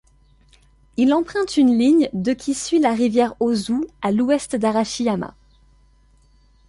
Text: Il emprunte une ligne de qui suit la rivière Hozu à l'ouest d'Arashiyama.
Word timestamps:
Il 0.97 1.13
emprunte 1.13 1.57
une 1.57 1.77
ligne 1.77 2.09
de 2.13 2.33
qui 2.33 2.55
suit 2.55 2.79
la 2.79 2.91
rivière 2.91 3.35
Hozu 3.39 3.83
à 4.01 4.11
l'ouest 4.11 4.55
d'Arashiyama. 4.55 5.35